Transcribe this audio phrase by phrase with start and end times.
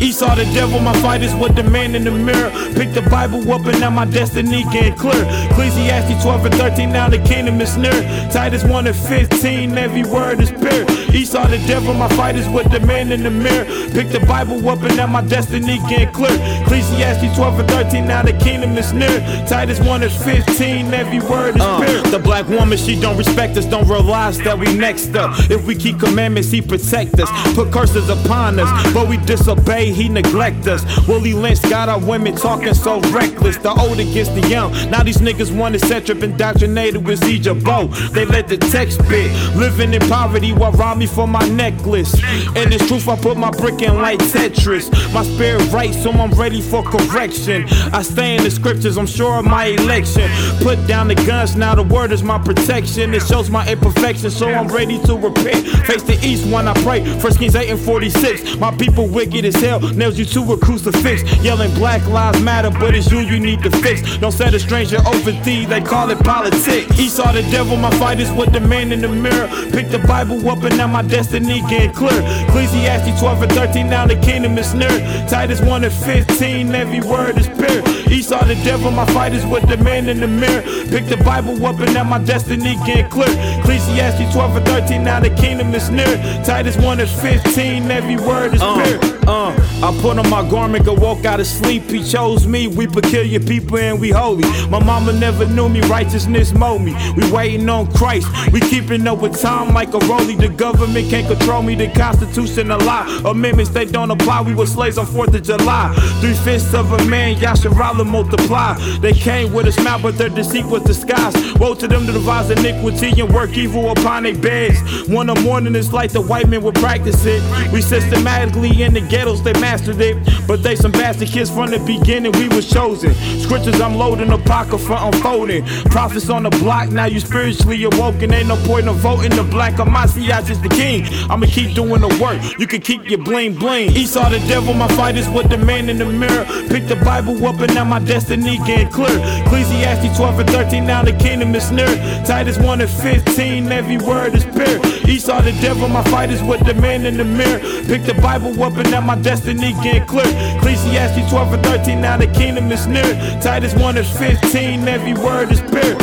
[0.00, 2.50] Esau the devil, my fight is with the man in the mirror.
[2.74, 5.24] Pick the Bible up and now my destiny getting clear.
[5.50, 8.02] Ecclesiastes 12 and 13, now the kingdom is near.
[8.30, 10.84] Titus 1 and 15, every word is pure.
[11.12, 13.64] Esau the devil, my fight is with the man in the mirror.
[13.90, 16.30] Pick the Bible up and now my destiny getting clear.
[16.62, 19.18] Ecclesiastes 12 and 13, now the kingdom is near.
[19.48, 22.02] Titus 1 and 15, every word is Uh, pure.
[22.12, 25.32] the black woman, she don't respect us, don't realize that we next up.
[25.50, 27.28] If we keep commandments, he protect us.
[27.54, 30.84] Put curses upon us, but we disobey, he neglect us.
[31.08, 33.56] Willie Lynch got our women talking so reckless.
[33.56, 34.72] The old against the young.
[34.90, 37.64] Now these niggas want to set up indoctrinated with Egypt.
[38.12, 39.30] They let the text bit.
[39.56, 42.12] Living in poverty while rob me for my necklace.
[42.54, 44.90] And it's truth, I put my brick in like Tetris.
[45.14, 47.64] My spirit right, so I'm ready for correction.
[47.92, 50.30] I stay in the scriptures, I'm sure of my election.
[50.62, 53.14] Put down the guns, now the word is my protection.
[53.14, 55.66] It shows my imperfection, so I'm ready to repent.
[55.86, 57.02] Face the east when I pray.
[57.18, 58.56] First Kings 8 and 46.
[58.58, 61.22] My people wicked as hell, nails you to a crucifix.
[61.42, 64.18] Yelling Black Lives Matter, but it's you you need to fix.
[64.18, 67.00] Don't set a stranger over thee, they call it politics.
[67.00, 69.48] Esau the devil, my fight is with the man in the mirror.
[69.72, 72.20] Pick the Bible up and now my destiny getting clear.
[72.48, 74.90] Ecclesiastes 12 and 13, now the kingdom is near.
[75.28, 77.99] Titus 1 and 15, every word is pure.
[78.20, 80.60] Esau the devil, my fight is with the man in the mirror.
[80.90, 83.34] Pick the Bible up and now my destiny get clear.
[83.60, 86.18] Ecclesiastes 12 and 13, now the kingdom is near.
[86.44, 89.20] Titus 1 and 15, every word is pure.
[89.26, 91.84] Uh, I put on my garment, go walk out of sleep.
[91.84, 94.46] He chose me, we peculiar people and we holy.
[94.68, 96.94] My mama never knew me, righteousness mold me.
[97.16, 100.38] We waiting on Christ, we keeping up with time like a rollie.
[100.38, 103.22] The government can't control me, the Constitution a lie.
[103.24, 105.94] Amendments they don't apply, we were slaves on 4th of July.
[106.20, 108.74] Three fifths of a man, Yasharahla multiply.
[108.98, 111.58] They came with a smile, but their deceit was disguised.
[111.58, 115.08] Woe to them to devise iniquity and work evil upon their beds.
[115.08, 117.42] One a morning it's like the white men would practice it.
[117.72, 120.16] We systematically in the ghettos, they mastered it.
[120.46, 123.14] But they some bastard kids from the beginning, we was chosen.
[123.40, 125.64] Scriptures I'm loading, apocrypha unfolding.
[125.86, 128.32] Prophets on the block, now you spiritually awoken.
[128.32, 131.06] Ain't no point in voting the black of my is the king.
[131.30, 133.90] I'ma keep doing the work, you can keep your bling bling.
[133.96, 136.44] Esau the devil, my fight is with the man in the mirror.
[136.68, 139.18] Pick the Bible up and now my destiny getting clear.
[139.44, 141.88] Ecclesiastes 12 and 13, now the kingdom is near.
[142.24, 144.80] Titus 1 and 15, every word is pure.
[145.08, 147.58] Esau the devil, my fight is with the man in the mirror.
[147.86, 150.26] Pick the Bible up and now my destiny getting clear.
[150.58, 153.14] Ecclesiastes 12 and 13, now the kingdom is near.
[153.40, 155.96] Titus 1 and 15, every word is pure.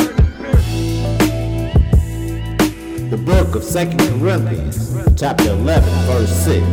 [3.10, 6.66] The book of Second Corinthians, chapter 11, verse 6.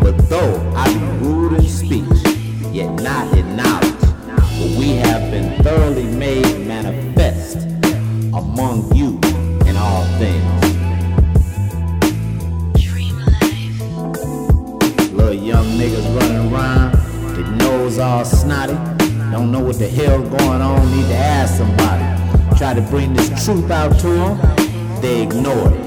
[0.00, 2.04] But though I be rude in speech,
[2.72, 3.95] yet not in knowledge,
[4.56, 7.58] for we have been thoroughly made manifest
[8.32, 9.20] among you
[9.68, 10.60] in all things.
[12.82, 13.80] Dream Life.
[15.12, 16.94] Little young niggas running around,
[17.34, 18.74] their nose all snotty,
[19.30, 22.04] don't know what the hell going on, need to ask somebody.
[22.56, 24.38] Try to bring this truth out to them,
[25.02, 25.80] they ignore it.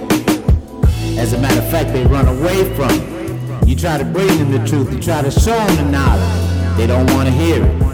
[1.18, 3.68] As a matter of fact, they run away from it.
[3.68, 6.86] You try to bring them the truth, you try to show them the knowledge, they
[6.86, 7.89] don't want to hear it.